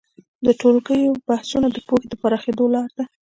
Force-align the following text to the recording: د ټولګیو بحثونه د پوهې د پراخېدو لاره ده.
د 0.45 0.47
ټولګیو 0.59 1.19
بحثونه 1.27 1.67
د 1.71 1.77
پوهې 1.87 2.05
د 2.09 2.13
پراخېدو 2.21 2.65
لاره 2.73 2.91
ده. 2.97 3.03